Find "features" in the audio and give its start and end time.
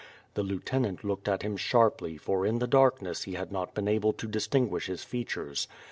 5.03-5.67